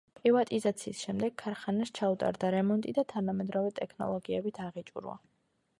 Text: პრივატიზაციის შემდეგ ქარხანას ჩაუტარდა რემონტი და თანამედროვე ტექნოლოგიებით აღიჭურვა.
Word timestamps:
პრივატიზაციის 0.17 1.01
შემდეგ 1.07 1.35
ქარხანას 1.43 1.91
ჩაუტარდა 1.99 2.51
რემონტი 2.57 2.95
და 2.99 3.05
თანამედროვე 3.15 3.77
ტექნოლოგიებით 3.83 4.63
აღიჭურვა. 4.69 5.21